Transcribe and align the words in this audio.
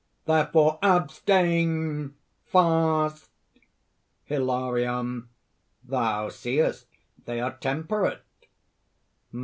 Therefore 0.25 0.79
abstain! 0.81 2.15
fast!" 2.47 3.29
HILARION. 4.23 5.29
"Thou 5.83 6.29
seest, 6.29 6.87
they 7.25 7.39
are 7.39 7.55
temperate!" 7.57 8.23